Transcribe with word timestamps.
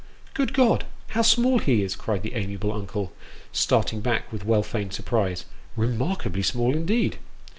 "Good 0.33 0.51
God, 0.55 0.85
how 1.09 1.21
small 1.21 1.59
he 1.59 1.83
is!" 1.83 1.95
cried 1.95 2.23
the 2.23 2.33
amiable 2.33 2.71
uncle, 2.73 3.13
starting 3.51 4.01
back 4.01 4.33
with 4.33 4.43
well 4.43 4.63
feigned 4.63 4.93
surprise;" 4.93 5.45
remarkably 5.75 6.41
small 6.41 6.75
indeed." 6.75 7.19